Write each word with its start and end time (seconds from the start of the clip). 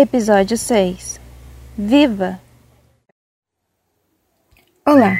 Episódio 0.00 0.56
6 0.56 1.20
Viva! 1.76 2.40
Olá, 4.88 5.14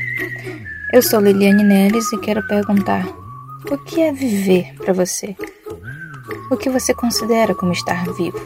eu 0.91 1.03
sou 1.03 1.21
Liliane 1.21 1.63
Neres 1.63 2.11
e 2.15 2.19
quero 2.19 2.43
perguntar: 2.47 3.07
o 3.71 3.77
que 3.77 4.01
é 4.01 4.11
viver 4.11 4.75
para 4.77 4.95
você? 4.95 5.37
O 6.51 6.57
que 6.57 6.71
você 6.71 6.95
considera 6.95 7.55
como 7.55 7.73
estar 7.73 8.07
vivo? 8.15 8.41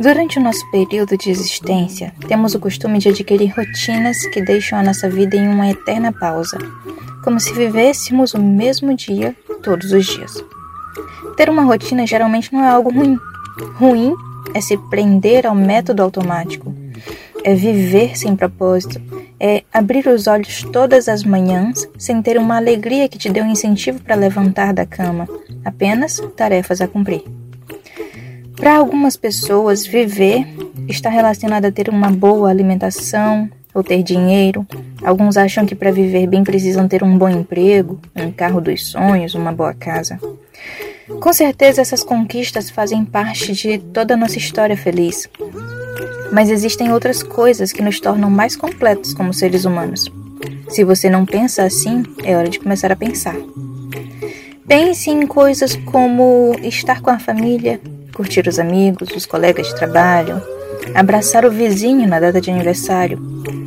Durante 0.00 0.40
o 0.40 0.42
nosso 0.42 0.68
período 0.72 1.16
de 1.16 1.30
existência, 1.30 2.12
temos 2.26 2.56
o 2.56 2.58
costume 2.58 2.98
de 2.98 3.10
adquirir 3.10 3.54
rotinas 3.54 4.26
que 4.26 4.42
deixam 4.42 4.80
a 4.80 4.82
nossa 4.82 5.08
vida 5.08 5.36
em 5.36 5.46
uma 5.46 5.70
eterna 5.70 6.12
pausa, 6.12 6.58
como 7.22 7.38
se 7.38 7.52
vivêssemos 7.52 8.34
o 8.34 8.42
mesmo 8.42 8.96
dia 8.96 9.32
todos 9.62 9.92
os 9.92 10.04
dias. 10.06 10.34
Ter 11.36 11.48
uma 11.48 11.62
rotina 11.62 12.04
geralmente 12.04 12.52
não 12.52 12.64
é 12.64 12.68
algo 12.68 12.90
ruim. 12.90 13.16
Ruim 13.76 14.25
é 14.54 14.60
se 14.60 14.76
prender 14.76 15.46
ao 15.46 15.54
método 15.54 16.02
automático, 16.02 16.74
é 17.44 17.54
viver 17.54 18.16
sem 18.18 18.34
propósito, 18.34 19.00
é 19.38 19.62
abrir 19.72 20.06
os 20.08 20.26
olhos 20.26 20.62
todas 20.72 21.08
as 21.08 21.22
manhãs 21.22 21.88
sem 21.98 22.20
ter 22.22 22.38
uma 22.38 22.56
alegria 22.56 23.08
que 23.08 23.18
te 23.18 23.28
dê 23.28 23.40
um 23.40 23.50
incentivo 23.50 24.00
para 24.00 24.14
levantar 24.14 24.72
da 24.72 24.86
cama, 24.86 25.28
apenas 25.64 26.20
tarefas 26.36 26.80
a 26.80 26.88
cumprir. 26.88 27.22
Para 28.56 28.76
algumas 28.76 29.16
pessoas, 29.16 29.86
viver 29.86 30.46
está 30.88 31.10
relacionado 31.10 31.66
a 31.66 31.72
ter 31.72 31.88
uma 31.90 32.10
boa 32.10 32.48
alimentação 32.48 33.50
ou 33.74 33.84
ter 33.84 34.02
dinheiro. 34.02 34.66
Alguns 35.04 35.36
acham 35.36 35.66
que 35.66 35.74
para 35.74 35.92
viver 35.92 36.26
bem 36.26 36.42
precisam 36.42 36.88
ter 36.88 37.04
um 37.04 37.18
bom 37.18 37.28
emprego, 37.28 38.00
um 38.16 38.32
carro 38.32 38.60
dos 38.60 38.90
sonhos, 38.90 39.34
uma 39.34 39.52
boa 39.52 39.74
casa. 39.74 40.18
Com 41.20 41.32
certeza, 41.32 41.80
essas 41.80 42.02
conquistas 42.02 42.70
fazem 42.70 43.04
parte 43.04 43.52
de 43.52 43.78
toda 43.78 44.14
a 44.14 44.16
nossa 44.16 44.38
história 44.38 44.76
feliz. 44.76 45.28
Mas 46.32 46.50
existem 46.50 46.92
outras 46.92 47.22
coisas 47.22 47.72
que 47.72 47.82
nos 47.82 48.00
tornam 48.00 48.30
mais 48.30 48.54
completos 48.56 49.14
como 49.14 49.32
seres 49.32 49.64
humanos. 49.64 50.10
Se 50.68 50.84
você 50.84 51.08
não 51.08 51.24
pensa 51.24 51.62
assim, 51.64 52.02
é 52.22 52.36
hora 52.36 52.48
de 52.48 52.58
começar 52.58 52.92
a 52.92 52.96
pensar. 52.96 53.36
Pense 54.66 55.10
em 55.10 55.26
coisas 55.26 55.76
como 55.76 56.54
estar 56.62 57.00
com 57.00 57.10
a 57.10 57.18
família, 57.18 57.80
curtir 58.14 58.46
os 58.46 58.58
amigos, 58.58 59.08
os 59.14 59.24
colegas 59.24 59.68
de 59.68 59.76
trabalho, 59.76 60.42
abraçar 60.94 61.44
o 61.44 61.50
vizinho 61.50 62.08
na 62.08 62.20
data 62.20 62.40
de 62.40 62.50
aniversário, 62.50 63.18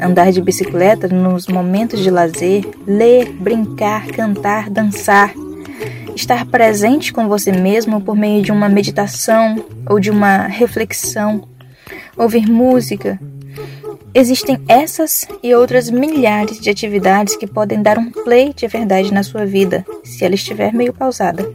andar 0.02 0.32
de 0.32 0.42
bicicleta 0.42 1.08
nos 1.08 1.48
momentos 1.48 2.02
de 2.02 2.12
lazer, 2.12 2.66
ler, 2.86 3.32
brincar, 3.32 4.08
cantar, 4.08 4.70
dançar 4.70 5.34
estar 6.20 6.46
presente 6.46 7.14
com 7.14 7.28
você 7.28 7.52
mesmo 7.52 8.02
por 8.02 8.16
meio 8.16 8.44
de 8.44 8.52
uma 8.52 8.68
meditação 8.68 9.64
ou 9.88 10.00
de 10.00 10.12
uma 10.12 10.48
reflexão, 10.48 11.48
ouvir 12.18 12.46
música. 12.46 13.20
Existem 14.14 14.60
essas 14.68 15.28
e 15.42 15.54
outras 15.56 15.90
milhares 15.90 16.60
de 16.60 16.70
atividades 16.70 17.38
que 17.38 17.48
podem 17.48 17.82
dar 17.82 17.98
um 17.98 18.12
play 18.12 18.54
de 18.54 18.68
verdade 18.68 19.14
na 19.14 19.24
sua 19.24 19.46
vida, 19.46 19.86
se 20.04 20.26
ela 20.26 20.36
estiver 20.36 20.74
meio 20.74 20.94
pausada. 20.94 21.50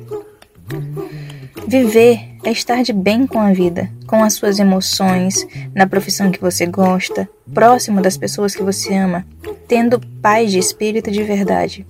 Viver 1.67 2.21
é 2.45 2.51
estar 2.51 2.83
de 2.83 2.93
bem 2.93 3.27
com 3.27 3.41
a 3.41 3.53
vida, 3.53 3.91
com 4.07 4.23
as 4.23 4.35
suas 4.35 4.59
emoções, 4.59 5.47
na 5.75 5.87
profissão 5.87 6.31
que 6.31 6.41
você 6.41 6.65
gosta, 6.67 7.29
próximo 7.53 8.01
das 8.01 8.17
pessoas 8.17 8.55
que 8.55 8.63
você 8.63 8.95
ama, 8.95 9.27
tendo 9.67 10.01
paz 10.23 10.53
de 10.53 10.59
espírito 10.59 11.11
de 11.11 11.23
verdade. 11.23 11.87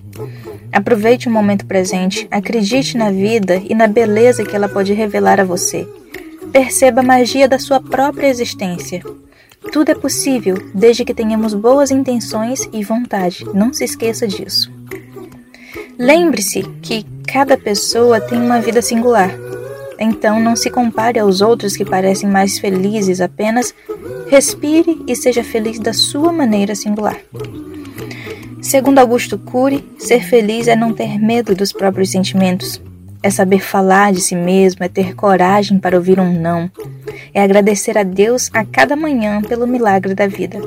Aproveite 0.75 1.29
o 1.29 1.31
momento 1.31 1.65
presente, 1.65 2.27
acredite 2.29 2.97
na 2.97 3.09
vida 3.09 3.61
e 3.63 3.73
na 3.73 3.87
beleza 3.87 4.43
que 4.43 4.53
ela 4.53 4.67
pode 4.67 4.91
revelar 4.91 5.39
a 5.39 5.45
você. 5.45 5.87
Perceba 6.51 6.99
a 6.99 7.03
magia 7.03 7.47
da 7.47 7.57
sua 7.57 7.79
própria 7.79 8.27
existência. 8.27 9.01
Tudo 9.71 9.91
é 9.91 9.95
possível 9.95 10.57
desde 10.73 11.05
que 11.05 11.13
tenhamos 11.13 11.53
boas 11.53 11.91
intenções 11.91 12.67
e 12.73 12.83
vontade. 12.83 13.45
Não 13.53 13.71
se 13.71 13.85
esqueça 13.85 14.27
disso. 14.27 14.69
Lembre-se 15.97 16.63
que 16.81 17.05
cada 17.25 17.55
pessoa 17.55 18.19
tem 18.19 18.37
uma 18.37 18.59
vida 18.59 18.81
singular. 18.81 19.33
Então 19.97 20.41
não 20.41 20.57
se 20.57 20.69
compare 20.69 21.17
aos 21.17 21.39
outros 21.39 21.77
que 21.77 21.85
parecem 21.85 22.29
mais 22.29 22.59
felizes, 22.59 23.21
apenas 23.21 23.73
respire 24.27 25.01
e 25.07 25.15
seja 25.15 25.41
feliz 25.41 25.79
da 25.79 25.93
sua 25.93 26.33
maneira 26.33 26.75
singular. 26.75 27.17
Segundo 28.65 28.97
Augusto 28.97 29.37
Cury, 29.37 29.87
ser 29.95 30.23
feliz 30.23 30.67
é 30.67 30.75
não 30.75 30.91
ter 30.91 31.19
medo 31.19 31.53
dos 31.53 31.71
próprios 31.71 32.09
sentimentos, 32.09 32.81
é 33.21 33.29
saber 33.29 33.59
falar 33.59 34.11
de 34.11 34.19
si 34.19 34.35
mesmo, 34.35 34.83
é 34.83 34.89
ter 34.89 35.13
coragem 35.13 35.77
para 35.77 35.95
ouvir 35.95 36.19
um 36.19 36.33
não, 36.33 36.69
é 37.31 37.43
agradecer 37.43 37.95
a 37.95 38.01
Deus 38.01 38.49
a 38.51 38.65
cada 38.65 38.95
manhã 38.95 39.39
pelo 39.39 39.67
milagre 39.67 40.15
da 40.15 40.25
vida. 40.25 40.59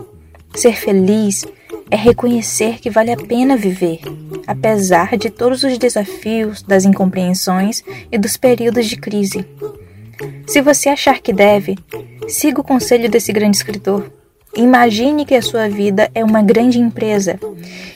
Ser 0.54 0.76
feliz 0.76 1.44
é 1.90 1.96
reconhecer 1.96 2.78
que 2.78 2.88
vale 2.88 3.10
a 3.10 3.16
pena 3.16 3.56
viver, 3.56 3.98
apesar 4.46 5.16
de 5.16 5.28
todos 5.28 5.64
os 5.64 5.76
desafios, 5.76 6.62
das 6.62 6.84
incompreensões 6.84 7.82
e 8.12 8.16
dos 8.16 8.36
períodos 8.36 8.86
de 8.86 8.96
crise. 8.96 9.44
Se 10.46 10.62
você 10.62 10.88
achar 10.88 11.18
que 11.18 11.32
deve, 11.32 11.76
siga 12.28 12.60
o 12.60 12.64
conselho 12.64 13.10
desse 13.10 13.32
grande 13.32 13.56
escritor. 13.56 14.17
Imagine 14.58 15.24
que 15.24 15.36
a 15.36 15.40
sua 15.40 15.68
vida 15.68 16.10
é 16.12 16.24
uma 16.24 16.42
grande 16.42 16.80
empresa 16.80 17.38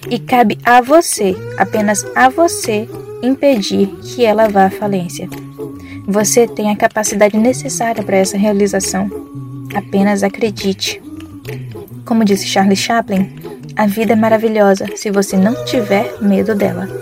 e 0.09 0.17
cabe 0.17 0.57
a 0.65 0.81
você, 0.81 1.35
apenas 1.59 2.07
a 2.15 2.29
você, 2.29 2.89
impedir 3.21 3.89
que 3.97 4.25
ela 4.25 4.49
vá 4.49 4.67
à 4.67 4.71
falência. 4.71 5.29
Você 6.07 6.47
tem 6.47 6.71
a 6.71 6.77
capacidade 6.77 7.37
necessária 7.37 8.05
para 8.05 8.17
essa 8.17 8.39
realização. 8.39 9.11
Apenas 9.75 10.23
acredite. 10.23 11.03
Como 12.05 12.25
disse 12.25 12.47
Charlie 12.47 12.77
Chaplin, 12.77 13.35
a 13.75 13.89
vida 13.89 14.13
é 14.13 14.17
maravilhosa 14.17 14.87
se 14.95 15.11
você 15.11 15.37
não 15.37 15.65
tiver 15.65 16.23
medo 16.23 16.55
dela. 16.55 17.02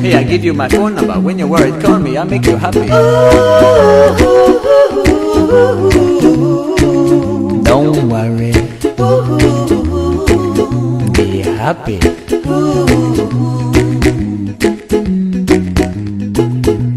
Hey, 0.00 0.14
I 0.14 0.24
give 0.24 0.42
you 0.42 0.54
my 0.54 0.66
phone 0.68 0.94
number. 0.94 1.20
When 1.20 1.38
you're 1.38 1.46
worried, 1.46 1.82
call 1.82 1.98
me. 1.98 2.16
I'll 2.16 2.24
make 2.24 2.46
you 2.46 2.56
happy. 2.56 2.88
Don't 7.68 8.08
worry. 8.08 8.52
Be 11.12 11.42
happy. 11.42 12.00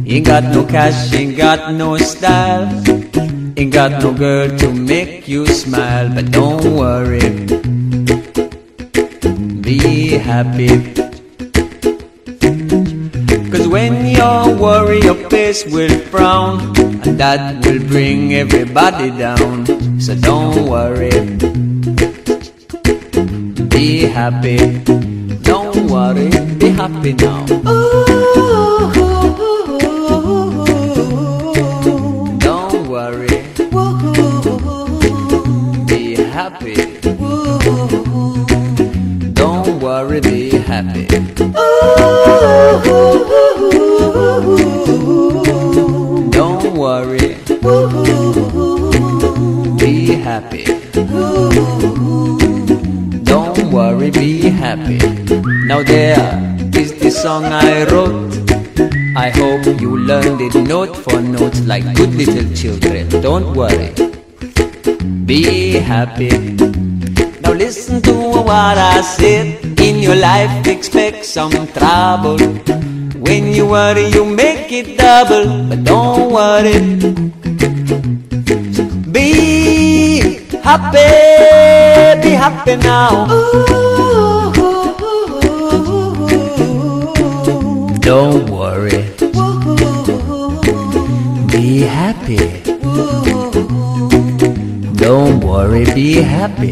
Ain't 0.08 0.26
got 0.26 0.44
no 0.44 0.64
cash, 0.66 1.14
ain't 1.14 1.36
got 1.36 1.74
no 1.74 1.98
style. 1.98 2.72
Ain't 3.58 3.74
got 3.74 4.02
no 4.02 4.14
girl 4.14 4.48
to 4.60 4.72
make 4.72 5.28
you 5.28 5.46
smile, 5.48 6.08
but 6.08 6.32
don't 6.32 6.64
worry. 6.78 7.20
Be 9.62 10.12
happy. 10.12 10.93
You 14.24 14.56
worry, 14.58 15.00
your 15.02 15.30
face 15.30 15.66
will 15.66 15.98
frown, 16.12 16.60
and 17.06 17.20
that 17.20 17.66
will 17.66 17.80
bring 17.88 18.34
everybody 18.34 19.12
down. 19.12 19.66
So 20.00 20.16
don't 20.16 20.68
worry. 20.68 21.12
Be 23.70 24.06
happy. 24.06 24.58
Don't 25.44 25.90
worry, 25.90 26.30
be 26.58 26.70
happy 26.70 27.14
now. 27.14 27.46
Don't 27.46 29.13
worry. 46.94 47.34
Be 49.82 49.94
happy. 50.30 50.66
Don't 53.32 53.60
worry, 53.72 54.12
be 54.12 54.30
happy. 54.64 55.00
Now 55.70 55.82
there 55.82 56.22
is 56.82 56.90
the 57.00 57.10
song 57.10 57.46
I 57.46 57.86
wrote. 57.90 58.34
I 59.26 59.30
hope 59.40 59.66
you 59.82 59.98
learned 59.98 60.42
it 60.42 60.56
note 60.74 60.96
for 61.06 61.20
note 61.22 61.58
like 61.72 61.86
good 61.96 62.14
little 62.14 62.48
children. 62.62 63.10
Don't 63.28 63.50
worry. 63.62 63.90
Be 65.26 65.42
happy. 65.94 66.32
Now 67.42 67.54
listen 67.54 68.02
to 68.04 68.14
what 68.50 68.78
I 68.78 69.02
said. 69.02 69.80
In 69.80 69.96
your 69.98 70.16
life, 70.16 70.68
expect 70.68 71.26
some 71.26 71.56
trouble. 71.78 72.38
When 73.26 73.54
you 73.54 73.66
worry, 73.68 74.08
you 74.08 74.26
make 74.26 74.72
it 74.72 74.98
double. 74.98 75.68
But 75.70 75.84
don't 75.84 76.32
worry. 76.32 76.80
Be 79.12 80.48
happy. 80.62 81.10
Be 82.22 82.32
happy 82.36 82.76
now. 82.78 83.28
Don't 88.00 88.50
worry. 88.50 89.04
Be 91.52 91.82
happy. 91.82 92.64
Don't 95.04 95.42
worry, 95.42 95.86
be 95.94 96.14
happy. 96.22 96.72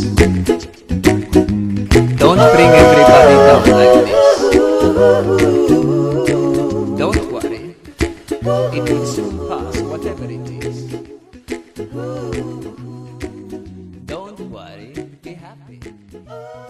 oh. 16.29 16.60